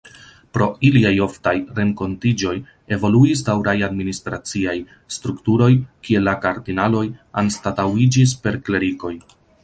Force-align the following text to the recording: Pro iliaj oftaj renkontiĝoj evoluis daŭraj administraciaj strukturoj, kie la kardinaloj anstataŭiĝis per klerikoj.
Pro 0.57 0.67
iliaj 0.87 1.09
oftaj 1.23 1.51
renkontiĝoj 1.79 2.53
evoluis 2.95 3.43
daŭraj 3.49 3.75
administraciaj 3.87 4.73
strukturoj, 5.17 5.67
kie 6.07 6.23
la 6.23 6.33
kardinaloj 6.47 7.03
anstataŭiĝis 7.43 8.35
per 8.47 8.59
klerikoj. 8.71 9.13